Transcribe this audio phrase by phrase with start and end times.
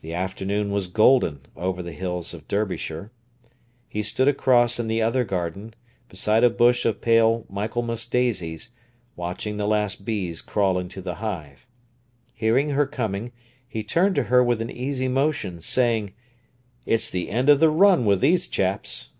[0.00, 3.12] The afternoon was golden over the hills of Derbyshire.
[3.90, 5.74] He stood across in the other garden,
[6.08, 8.70] beside a bush of pale Michaelmas daisies,
[9.16, 11.66] watching the last bees crawl into the hive.
[12.32, 13.32] Hearing her coming,
[13.68, 16.14] he turned to her with an easy motion, saying:
[16.86, 19.10] "It's the end of the run with these chaps."